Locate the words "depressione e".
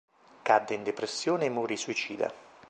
0.81-1.49